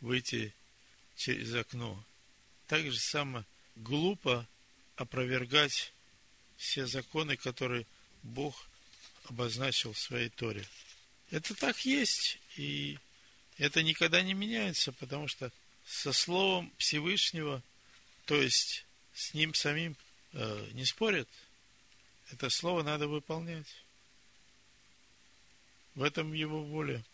выйти 0.00 0.54
через 1.16 1.54
окно. 1.54 2.04
Так 2.66 2.82
же 2.90 2.98
само 2.98 3.44
глупо 3.74 4.46
опровергать 4.96 5.92
все 6.56 6.86
законы, 6.86 7.36
которые 7.36 7.86
Бог 8.22 8.68
обозначил 9.24 9.92
в 9.92 9.98
своей 9.98 10.28
Торе. 10.28 10.66
Это 11.30 11.54
так 11.54 11.84
есть, 11.84 12.38
и 12.56 12.98
это 13.56 13.82
никогда 13.82 14.22
не 14.22 14.34
меняется, 14.34 14.92
потому 14.92 15.28
что 15.28 15.50
со 15.86 16.12
Словом 16.12 16.72
Всевышнего, 16.78 17.62
то 18.26 18.34
есть 18.34 18.84
с 19.14 19.32
Ним 19.32 19.54
самим 19.54 19.96
э, 20.32 20.68
не 20.72 20.84
спорят. 20.84 21.28
Это 22.30 22.50
Слово 22.50 22.82
надо 22.82 23.06
выполнять. 23.06 23.68
В 25.94 26.02
этом 26.02 26.32
Его 26.32 26.62
воля. 26.62 27.04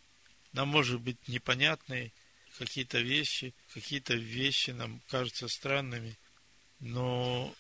Нам 0.53 0.69
может 0.69 1.01
быть 1.01 1.29
непонятные 1.29 2.13
какие-то 2.59 2.99
вещи, 2.99 3.55
какие-то 3.73 4.15
вещи 4.15 4.71
нам 4.71 5.01
кажутся 5.09 5.49
странными, 5.49 6.19
но 6.81 7.55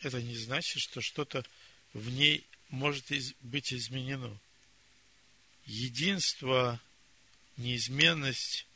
это 0.00 0.22
не 0.22 0.36
значит, 0.36 0.82
что 0.82 1.00
что-то 1.00 1.44
в 1.92 2.10
ней 2.10 2.44
может 2.68 3.06
быть 3.40 3.72
изменено. 3.72 4.36
Единство, 5.66 6.80
неизменность 7.56 8.66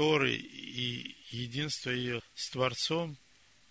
Торы 0.00 0.34
и 0.34 1.14
единство 1.28 1.90
ее 1.90 2.22
с 2.34 2.48
Творцом 2.48 3.18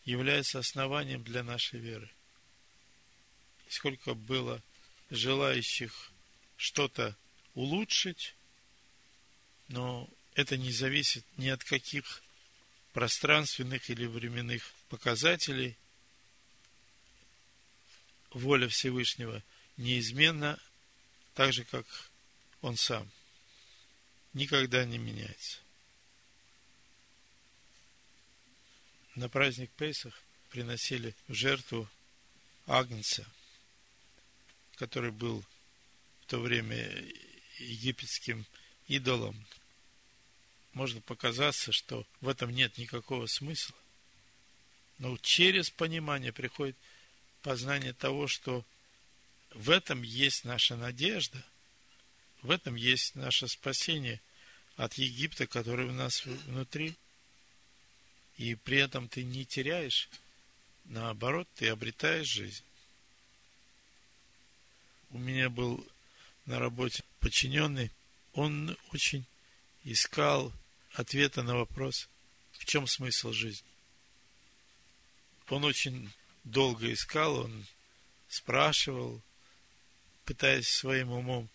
является 0.06 0.60
основанием 0.60 1.24
для 1.24 1.42
нашей 1.42 1.80
веры. 1.80 2.08
И 3.68 3.72
сколько 3.72 4.14
было 4.14 4.62
желающих 5.10 6.12
что-то 6.56 7.18
улучшить, 7.56 8.36
но 9.70 10.08
это 10.36 10.56
не 10.56 10.72
зависит 10.72 11.26
ни 11.38 11.48
от 11.48 11.64
каких 11.64 12.22
пространственных 12.94 13.90
или 13.90 14.06
временных 14.06 14.72
показателей. 14.90 15.76
Воля 18.30 18.68
Всевышнего 18.68 19.42
неизменна, 19.78 20.60
так 21.34 21.54
же, 21.54 21.64
как 21.64 21.88
Он 22.62 22.78
сам. 22.78 23.10
Никогда 24.34 24.86
не 24.86 25.00
меняется. 25.00 25.58
На 29.16 29.30
праздник 29.30 29.72
Пейсах 29.72 30.14
приносили 30.50 31.16
в 31.28 31.34
жертву 31.34 31.90
Агнца, 32.66 33.26
который 34.76 35.12
был 35.12 35.44
в 36.22 36.26
то 36.28 36.40
время 36.40 36.90
египетским 37.58 38.46
идолом. 38.88 39.36
Можно 40.74 41.02
показаться, 41.02 41.72
что 41.72 42.06
в 42.22 42.28
этом 42.28 42.52
нет 42.52 42.78
никакого 42.78 43.26
смысла. 43.26 43.76
Но 45.00 45.18
через 45.18 45.70
понимание 45.70 46.32
приходит 46.32 46.78
познание 47.42 47.94
того, 47.94 48.28
что 48.28 48.66
в 49.52 49.70
этом 49.70 50.04
есть 50.04 50.46
наша 50.46 50.76
надежда, 50.76 51.44
в 52.42 52.52
этом 52.52 52.76
есть 52.76 53.16
наше 53.16 53.48
спасение 53.48 54.22
от 54.76 54.94
Египта, 54.94 55.48
который 55.48 55.88
у 55.88 55.92
нас 55.94 56.26
внутри– 56.26 56.96
и 58.40 58.56
при 58.56 58.78
этом 58.78 59.10
ты 59.10 59.26
не 59.26 59.46
теряешь, 59.46 60.10
наоборот, 60.86 61.46
ты 61.56 61.68
обретаешь 61.68 62.30
жизнь. 62.30 62.64
У 65.10 65.18
меня 65.18 65.50
был 65.50 65.86
на 66.46 66.58
работе 66.58 67.04
подчиненный, 67.20 67.92
он 68.32 68.78
очень 68.94 69.26
искал 69.84 70.54
ответа 70.94 71.44
на 71.44 71.58
вопрос, 71.58 72.08
в 72.54 72.64
чем 72.64 72.88
смысл 72.88 73.34
жизни. 73.34 73.68
Он 75.50 75.66
очень 75.66 76.10
долго 76.46 76.94
искал, 76.94 77.40
он 77.40 77.66
спрашивал, 78.30 79.22
пытаясь 80.24 80.70
своим 80.70 81.12
умом 81.12 81.50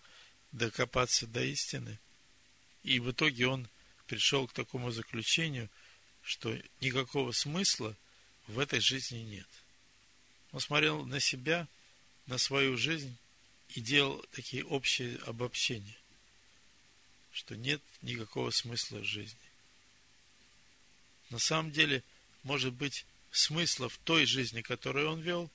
докопаться 0.53 1.27
до 1.27 1.43
истины. 1.43 1.99
И 2.83 3.01
в 3.01 3.11
итоге 3.11 3.47
он 3.47 3.71
пришел 4.07 4.47
к 4.47 4.53
такому 4.53 4.91
заключению– 4.91 5.71
что 6.25 6.59
никакого 6.81 7.33
смысла 7.33 7.95
в 8.47 8.59
этой 8.59 8.81
жизни 8.81 9.19
нет. 9.19 9.49
Он 10.53 10.61
смотрел 10.61 11.05
на 11.05 11.21
себя, 11.21 11.69
на 12.27 12.39
свою 12.39 12.77
жизнь 12.77 13.17
и 13.71 13.81
делал 13.81 14.25
такие 14.33 14.65
общие 14.65 15.19
обобщения, 15.27 15.97
что 17.33 17.57
нет 17.57 17.83
никакого 18.03 18.51
смысла 18.51 18.99
в 18.99 19.05
жизни. 19.05 19.39
На 21.31 21.39
самом 21.39 21.71
деле, 21.73 22.03
может 22.43 22.73
быть, 22.73 23.05
смысла 23.31 23.89
в 23.89 23.99
той 23.99 24.25
жизни, 24.27 24.63
которую 24.63 25.11
он 25.11 25.21
вел, 25.21 25.51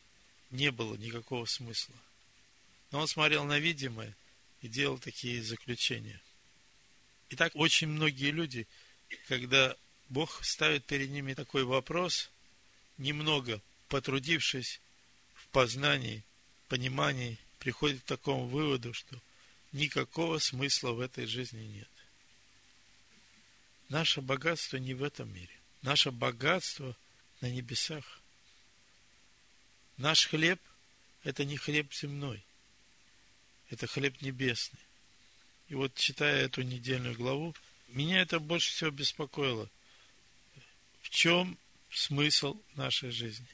не 0.51 0.71
было 0.71 0.95
никакого 0.95 1.45
смысла. 1.45 1.95
Но 2.91 2.99
он 2.99 3.08
смотрел 3.08 3.45
на 3.45 3.60
видимое 3.60 4.15
и 4.62 4.67
делал 4.67 4.99
такие 4.99 5.41
заключения. 5.41 6.19
Итак, 7.29 7.51
очень 7.55 7.88
многие 7.88 8.32
люди, 8.32 8.67
когда 9.27 9.75
Бог 10.10 10.43
ставит 10.43 10.86
перед 10.86 11.12
ними 11.12 11.36
такой 11.36 11.63
вопрос, 11.63 12.32
немного 12.98 13.62
потрудившись 13.88 14.82
в 15.36 15.48
познании, 15.50 16.24
понимании, 16.67 17.38
приходит 17.60 18.02
к 18.02 18.06
такому 18.06 18.48
выводу, 18.48 18.93
что 18.93 19.22
никакого 19.72 20.39
смысла 20.39 20.91
в 20.91 21.00
этой 21.00 21.28
жизни 21.28 21.63
нет. 21.63 21.89
Наше 23.89 24.22
богатство 24.22 24.78
не 24.78 24.95
в 24.95 25.04
этом 25.04 25.32
мире. 25.34 25.56
Наше 25.84 26.12
богатство 26.12 26.95
на 27.41 27.50
небесах. 27.50 28.19
Наш 29.98 30.28
хлеб– 30.28 30.60
это 31.24 31.45
не 31.45 31.58
хлеб 31.58 31.93
земной. 31.93 32.43
Это 33.69 33.86
хлеб 33.86 34.22
небесный. 34.22 34.80
И 35.67 35.76
вот, 35.76 35.93
читая 35.95 36.45
эту 36.45 36.63
недельную 36.63 37.15
главу, 37.15 37.56
меня 37.89 38.22
это 38.22 38.39
больше 38.39 38.72
всего 38.72 38.89
беспокоило– 38.89 39.69
в 41.10 41.12
чем 41.12 41.58
смысл 41.89 42.62
нашей 42.76 43.10
жизни. 43.10 43.48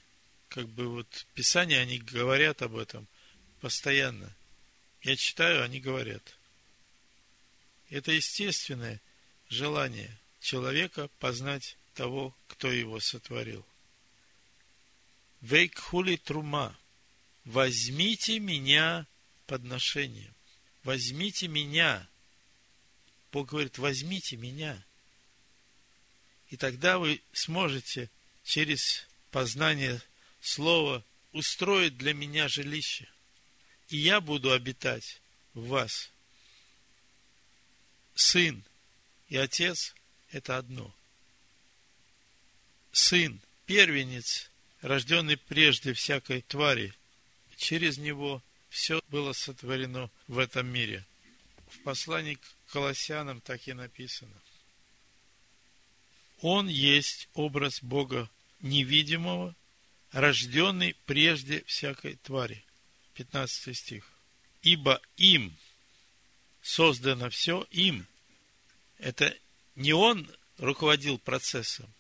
Как 0.50 0.68
бы 0.68 0.88
вот 0.90 1.26
Писания, 1.34 1.80
они 1.80 2.00
говорят 2.00 2.62
об 2.62 2.76
этом 2.76 3.08
постоянно. 3.62 4.36
Я 5.02 5.16
читаю, 5.16 5.64
они 5.64 5.80
говорят. 5.80 6.38
Это 7.90 8.12
естественное 8.12 9.02
желание 9.48 10.20
человека 10.42 11.10
познать 11.20 11.78
того, 11.94 12.36
кто 12.48 12.72
его 12.72 13.00
сотворил. 13.00 13.66
Вейкхули 15.42 16.18
трума. 16.18 16.78
Возьмите 17.46 18.40
меня 18.40 19.08
подношением. 19.48 20.34
Возьмите 20.84 21.48
меня. 21.48 22.08
Бог 23.32 23.50
говорит, 23.50 23.78
возьмите 23.78 24.36
меня. 24.36 24.84
И 26.50 26.58
тогда 26.58 27.00
вы 27.00 27.22
сможете 27.34 28.10
через 28.44 29.08
познание 29.32 30.02
слова 30.42 31.04
устроить 31.32 31.98
для 31.98 32.14
меня 32.14 32.48
жилище. 32.48 33.08
И 33.90 33.98
я 33.98 34.22
буду 34.22 34.52
обитать 34.52 35.22
в 35.54 35.68
вас. 35.68 36.12
Сын 38.14 38.64
и 39.28 39.38
отец– 39.38 39.94
это 40.32 40.58
одно. 40.58 40.96
Сын, 42.92 43.42
первенец, 43.66 44.50
рожденный 44.82 45.38
прежде 45.38 45.94
всякой 45.94 46.42
твари, 46.42 46.94
через 47.58 47.98
него 47.98 48.42
все 48.70 49.02
было 49.10 49.34
сотворено 49.34 50.10
в 50.28 50.38
этом 50.38 50.68
мире. 50.68 51.06
В 51.70 51.80
послании 51.80 52.36
к 52.36 52.72
Колоссянам 52.72 53.42
так 53.42 53.68
и 53.68 53.74
написано. 53.74 54.42
Он 56.42 56.68
есть 56.68 57.30
образ 57.34 57.82
Бога 57.82 58.30
невидимого, 58.62 59.56
рожденный 60.12 60.96
прежде 61.06 61.64
всякой 61.66 62.16
твари. 62.16 62.64
15 63.16 63.76
стих. 63.78 64.12
Ибо 64.62 65.02
им 65.18 65.56
создано 66.62 67.30
все, 67.30 67.66
им. 67.72 68.08
Это 68.98 69.36
не 69.76 69.94
он 69.94 70.30
руководил 70.58 71.18
процессом, 71.18 71.92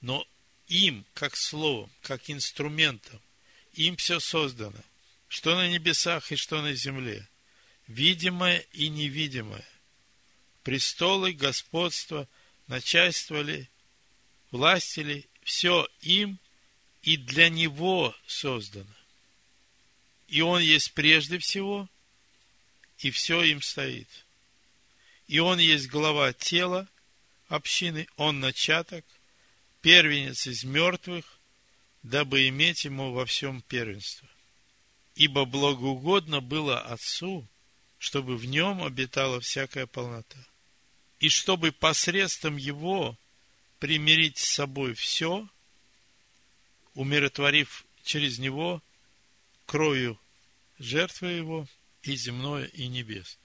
но 0.00 0.26
им, 0.68 1.04
как 1.14 1.36
словом, 1.36 1.90
как 2.02 2.28
инструментом, 2.30 3.20
им 3.74 3.96
все 3.96 4.20
создано. 4.20 4.80
Что 5.28 5.54
на 5.54 5.68
небесах 5.68 6.32
и 6.32 6.36
что 6.36 6.62
на 6.62 6.72
земле. 6.74 7.28
Видимое 7.86 8.60
и 8.72 8.88
невидимое. 8.88 9.66
Престолы, 10.62 11.32
господство, 11.32 12.28
начальство 12.68 13.40
ли, 13.40 13.68
все 15.42 15.88
им 16.02 16.38
и 17.02 17.16
для 17.16 17.48
него 17.48 18.14
создано. 18.26 18.94
И 20.28 20.42
он 20.42 20.60
есть 20.60 20.92
прежде 20.92 21.38
всего, 21.38 21.88
и 22.98 23.10
все 23.10 23.42
им 23.42 23.62
стоит. 23.62 24.08
И 25.26 25.38
он 25.38 25.58
есть 25.58 25.88
глава 25.88 26.32
тела 26.32 26.88
общины, 27.48 28.06
он 28.16 28.40
начаток, 28.40 29.04
первенец 29.80 30.46
из 30.46 30.64
мертвых, 30.64 31.24
дабы 32.02 32.48
иметь 32.48 32.84
ему 32.84 33.12
во 33.12 33.24
всем 33.26 33.62
первенство. 33.62 34.28
Ибо 35.14 35.44
благоугодно 35.44 36.40
было 36.40 36.80
Отцу, 36.80 37.46
чтобы 37.98 38.36
в 38.36 38.44
нем 38.44 38.82
обитала 38.84 39.40
всякая 39.40 39.86
полнота. 39.86 40.38
И 41.20 41.28
чтобы 41.28 41.72
посредством 41.72 42.56
его 42.56 43.16
примирить 43.78 44.38
с 44.38 44.48
собой 44.48 44.94
все, 44.94 45.48
умиротворив 46.94 47.84
через 48.04 48.38
него 48.38 48.82
кровью 49.66 50.18
жертвы 50.78 51.32
его 51.32 51.68
и 52.02 52.16
земное, 52.16 52.66
и 52.66 52.86
небес. 52.86 53.38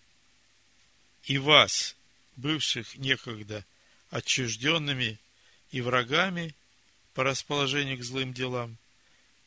И 1.24 1.38
вас, 1.38 1.96
бывших 2.36 2.96
некогда 2.96 3.66
отчужденными 4.10 5.20
и 5.72 5.82
врагами 5.82 6.56
по 7.14 7.24
расположению 7.24 7.98
к 7.98 8.04
злым 8.04 8.34
делам, 8.34 8.78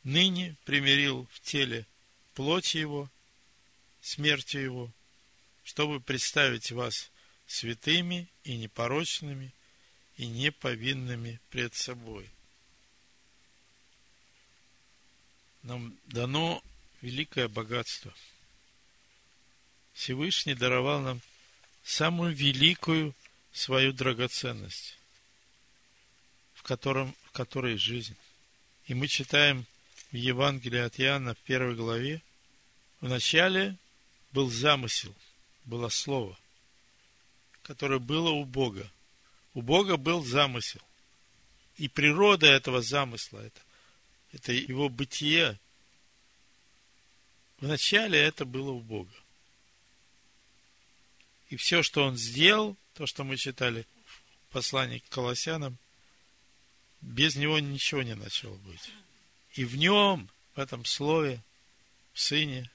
ныне 0.03 0.55
примирил 0.65 1.27
в 1.31 1.39
теле 1.41 1.85
плоти 2.33 2.77
его, 2.77 3.09
смертью 4.01 4.61
его, 4.61 4.91
чтобы 5.63 5.99
представить 5.99 6.71
вас 6.71 7.09
святыми 7.47 8.27
и 8.43 8.57
непорочными 8.57 9.51
и 10.17 10.27
неповинными 10.27 11.39
пред 11.49 11.73
собой. 11.75 12.29
нам 15.67 15.97
дано 16.05 16.63
великое 17.01 17.49
богатство. 17.49 18.13
Всевышний 19.93 20.55
даровал 20.55 21.01
нам 21.01 21.21
самую 21.83 22.33
великую 22.33 23.13
свою 23.51 23.91
драгоценность, 23.91 24.97
в, 26.53 26.63
котором, 26.63 27.13
в 27.25 27.31
которой 27.31 27.77
жизнь. 27.77 28.15
И 28.85 28.93
мы 28.93 29.07
читаем 29.07 29.65
в 30.11 30.15
Евангелии 30.15 30.79
от 30.79 30.99
Иоанна 30.99 31.33
в 31.33 31.39
первой 31.39 31.75
главе, 31.75 32.21
в 33.01 33.09
начале 33.09 33.75
был 34.31 34.49
замысел, 34.49 35.13
было 35.65 35.89
слово, 35.89 36.37
которое 37.67 37.99
было 37.99 38.29
у 38.29 38.45
Бога. 38.45 38.89
У 39.53 39.61
Бога 39.61 39.97
был 39.97 40.23
замысел. 40.23 40.81
И 41.75 41.87
природа 41.87 42.47
этого 42.47 42.81
замысла, 42.81 43.39
это 43.39 43.61
это 44.31 44.51
его 44.51 44.89
бытие. 44.89 45.59
Вначале 47.59 48.19
это 48.19 48.45
было 48.45 48.71
у 48.71 48.81
Бога. 48.81 49.13
И 51.49 51.55
все, 51.55 51.81
что 51.81 52.03
он 52.03 52.17
сделал, 52.17 52.75
то, 52.93 53.05
что 53.05 53.23
мы 53.23 53.37
читали 53.37 53.85
в 54.49 54.53
послании 54.53 54.99
к 54.99 55.09
Колоссянам, 55.09 55.77
без 57.01 57.35
него 57.35 57.59
ничего 57.59 58.03
не 58.03 58.15
начало 58.15 58.57
быть. 58.57 58.91
И 59.53 59.63
в 59.63 59.75
нем, 59.77 60.29
в 60.55 60.59
этом 60.59 60.83
слове, 60.83 61.41
в 62.13 62.19
Сыне, 62.19 62.69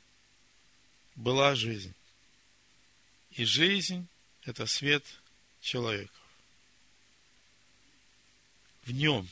была 1.14 1.54
жизнь. 1.54 1.94
И 3.32 3.44
жизнь– 3.44 4.08
это 4.44 4.66
свет 4.66 5.04
человеков. 5.60 6.10
В 8.84 8.90
нем 8.90 9.28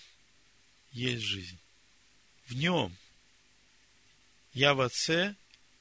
есть 0.92 1.22
жизнь 1.22 1.58
в 2.50 2.56
нем. 2.56 2.94
Я 4.52 4.74
в 4.74 4.80
Отце, 4.80 5.36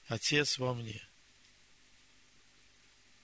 Отец 0.08 0.58
во 0.60 0.74
мне. 0.74 1.02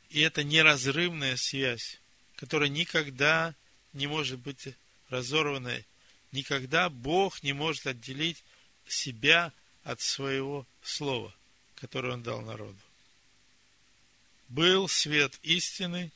И 0.09 0.21
это 0.21 0.43
неразрывная 0.43 1.35
связь, 1.35 1.99
которая 2.35 2.69
никогда 2.69 3.55
не 3.93 4.07
может 4.07 4.39
быть 4.39 4.69
разорвана. 5.09 5.83
Никогда 6.31 6.89
Бог 6.89 7.43
не 7.43 7.53
может 7.53 7.87
отделить 7.87 8.43
себя 8.87 9.53
от 9.83 10.01
своего 10.01 10.67
слова, 10.83 11.33
которое 11.75 12.13
Он 12.13 12.23
дал 12.23 12.41
народу. 12.41 12.79
Был 14.47 14.88
свет 14.88 15.39
истины, 15.43 16.12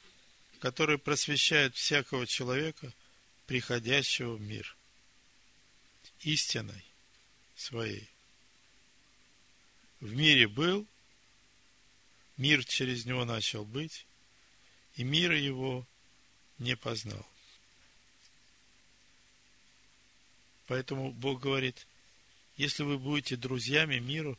который 0.59 0.97
просвещает 0.97 1.75
всякого 1.75 2.27
человека, 2.27 2.93
приходящего 3.47 4.35
в 4.35 4.41
мир. 4.41 4.75
Истиной 6.21 6.83
своей. 7.55 8.09
В 9.99 10.13
мире 10.13 10.47
был, 10.47 10.87
мир 12.37 12.63
через 12.63 13.05
него 13.05 13.25
начал 13.25 13.65
быть, 13.65 14.05
и 14.95 15.03
мир 15.03 15.31
его 15.31 15.85
не 16.57 16.75
познал. 16.75 17.25
Поэтому 20.67 21.11
Бог 21.11 21.41
говорит, 21.41 21.87
если 22.55 22.83
вы 22.83 22.99
будете 22.99 23.35
друзьями 23.35 23.97
миру, 23.97 24.37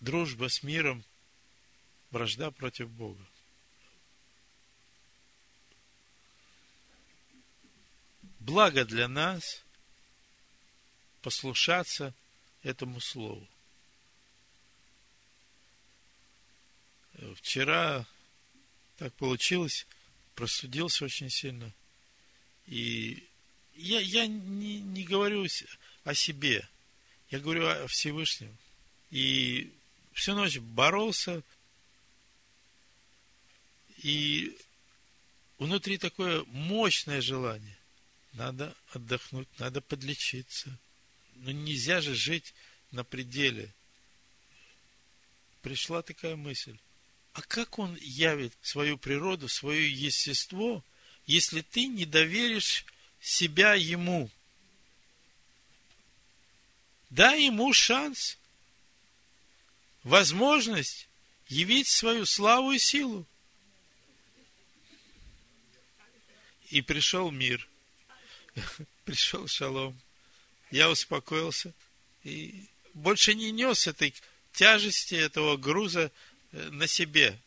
дружба 0.00 0.48
с 0.48 0.62
миром, 0.62 1.04
вражда 2.10 2.50
против 2.50 2.90
Бога. 2.90 3.24
Благо 8.40 8.84
для 8.84 9.08
нас– 9.08 9.62
послушаться 11.22 12.14
этому 12.62 13.00
слову. 13.00 13.46
Вчера 17.36 18.06
так 18.96 19.12
получилось, 19.14 19.86
простудился 20.34 21.04
очень 21.04 21.30
сильно. 21.30 21.72
И 22.66 23.26
я, 23.74 24.00
я 24.00 24.26
не, 24.26 24.80
не 24.80 25.04
говорю 25.04 25.46
о 26.04 26.14
себе, 26.14 26.68
я 27.30 27.40
говорю 27.40 27.66
о 27.66 27.86
Всевышнем. 27.88 28.56
И 29.10 29.72
всю 30.12 30.34
ночь 30.34 30.58
боролся, 30.58 31.42
и 34.02 34.56
внутри 35.58 35.98
такое 35.98 36.44
мощное 36.44 37.20
желание. 37.20 37.78
Надо 38.32 38.74
отдохнуть, 38.92 39.48
надо 39.58 39.80
подлечиться– 39.80 40.78
ну 41.40 41.52
нельзя 41.52 42.00
же 42.00 42.14
жить 42.14 42.54
на 42.90 43.04
пределе. 43.04 43.72
Пришла 45.62 46.02
такая 46.02 46.36
мысль. 46.36 46.78
А 47.32 47.42
как 47.42 47.78
он 47.78 47.96
явит 48.00 48.52
свою 48.62 48.98
природу, 48.98 49.48
свое 49.48 49.90
естество, 49.90 50.84
если 51.26 51.60
ты 51.60 51.86
не 51.86 52.04
доверишь 52.04 52.84
себя 53.20 53.74
ему. 53.74 54.30
Дай 57.10 57.44
ему 57.44 57.72
шанс, 57.72 58.38
возможность 60.02 61.08
явить 61.46 61.88
свою 61.88 62.26
славу 62.26 62.72
и 62.72 62.78
силу. 62.78 63.26
И 66.70 66.82
пришел 66.82 67.30
мир, 67.30 67.66
пришел 69.04 69.46
шалом. 69.46 69.98
Я 70.70 70.90
успокоился 70.90 71.72
и 72.24 72.68
больше 72.92 73.34
не 73.34 73.50
нес 73.50 73.86
этой 73.86 74.14
тяжести, 74.52 75.14
этого 75.14 75.56
груза 75.56 76.10
э, 76.52 76.68
на 76.70 76.86
себе. 76.86 77.38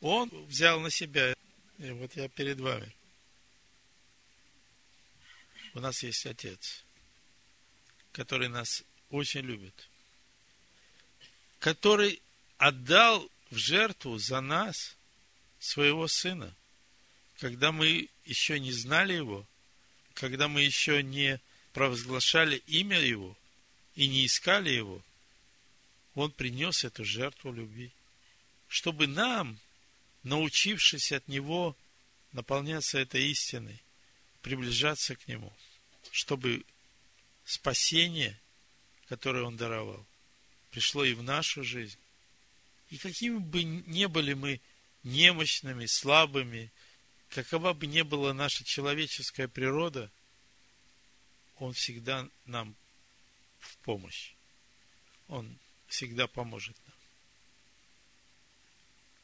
Он 0.00 0.28
взял 0.46 0.80
на 0.80 0.90
себя. 0.90 1.34
И 1.78 1.90
вот 1.90 2.16
я 2.16 2.28
перед 2.28 2.58
вами. 2.58 2.94
У 5.74 5.80
нас 5.80 6.02
есть 6.02 6.26
Отец, 6.26 6.84
который 8.12 8.48
нас 8.48 8.82
очень 9.10 9.42
любит, 9.42 9.88
который 11.60 12.20
отдал 12.58 13.30
в 13.50 13.56
жертву 13.56 14.18
за 14.18 14.40
нас 14.40 14.96
своего 15.60 16.08
Сына, 16.08 16.54
когда 17.40 17.72
мы 17.72 18.08
еще 18.26 18.60
не 18.60 18.70
знали 18.70 19.14
Его, 19.14 19.46
когда 20.14 20.46
мы 20.46 20.60
еще 20.60 21.02
не 21.02 21.40
провозглашали 21.72 22.62
имя 22.66 23.00
Его 23.00 23.36
и 23.94 24.08
не 24.08 24.26
искали 24.26 24.70
Его, 24.70 25.02
Он 26.14 26.30
принес 26.30 26.84
эту 26.84 27.04
жертву 27.04 27.52
любви, 27.52 27.90
чтобы 28.68 29.06
нам, 29.06 29.58
научившись 30.22 31.12
от 31.12 31.26
Него, 31.28 31.74
наполняться 32.32 32.98
этой 32.98 33.30
истиной, 33.30 33.80
приближаться 34.42 35.16
к 35.16 35.26
Нему, 35.26 35.52
чтобы 36.12 36.64
спасение, 37.46 38.38
которое 39.08 39.44
Он 39.44 39.56
даровал, 39.56 40.04
пришло 40.70 41.04
и 41.04 41.14
в 41.14 41.22
нашу 41.22 41.64
жизнь. 41.64 41.98
И 42.90 42.98
какими 42.98 43.38
бы 43.38 43.62
ни 43.62 44.04
были 44.06 44.34
мы 44.34 44.60
немощными, 45.04 45.86
слабыми, 45.86 46.70
какова 47.30 47.72
бы 47.72 47.86
ни 47.86 48.02
была 48.02 48.34
наша 48.34 48.64
человеческая 48.64 49.48
природа, 49.48 50.10
Он 51.56 51.72
всегда 51.72 52.28
нам 52.44 52.74
в 53.60 53.76
помощь. 53.78 54.32
Он 55.28 55.58
всегда 55.88 56.26
поможет 56.26 56.76
нам. 56.86 56.96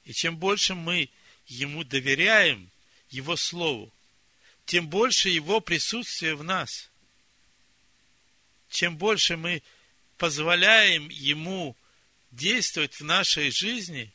И 0.04 0.12
чем 0.12 0.36
больше 0.36 0.74
мы 0.74 1.10
Ему 1.46 1.84
доверяем, 1.84 2.70
Его 3.10 3.36
Слову, 3.36 3.92
тем 4.64 4.88
больше 4.88 5.28
Его 5.28 5.60
присутствия 5.60 6.34
в 6.34 6.44
нас. 6.44 6.90
Чем 8.68 8.96
больше 8.96 9.36
мы 9.36 9.62
позволяем 10.16 11.08
Ему 11.08 11.76
действовать 12.30 12.94
в 12.94 13.04
нашей 13.04 13.50
жизни, 13.50 14.12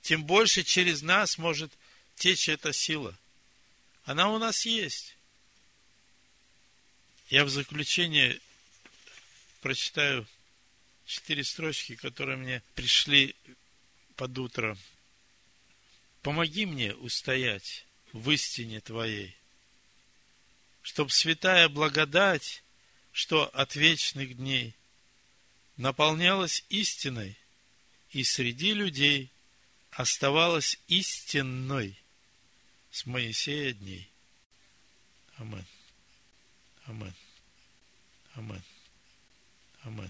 тем 0.00 0.24
больше 0.24 0.62
через 0.62 1.02
нас 1.02 1.38
может 1.38 1.72
течь 2.16 2.48
эта 2.48 2.72
сила. 2.72 3.16
Она 4.04 4.30
у 4.30 4.38
нас 4.38 4.66
есть. 4.66 5.16
Я 7.28 7.44
в 7.44 7.48
заключение 7.48 8.40
прочитаю 9.60 10.26
четыре 11.06 11.42
строчки, 11.42 11.96
которые 11.96 12.36
мне 12.36 12.62
пришли 12.74 13.34
под 14.16 14.38
утро. 14.38 14.76
Помоги 16.22 16.66
мне 16.66 16.94
устоять 16.94 17.86
в 18.12 18.30
истине 18.30 18.80
Твоей, 18.80 19.36
чтоб 20.82 21.10
святая 21.10 21.68
благодать, 21.68 22.62
что 23.12 23.48
от 23.48 23.74
вечных 23.74 24.36
дней, 24.36 24.74
наполнялась 25.76 26.64
истиной 26.68 27.36
и 28.10 28.22
среди 28.22 28.74
людей 28.74 29.30
оставалась 29.90 30.78
истинной 30.88 31.98
с 32.94 33.06
Моисея 33.06 33.72
дней. 33.72 34.08
Амин. 35.38 35.66
Амин. 36.86 37.12
Амин. 38.36 38.62
Amen. 39.84 40.02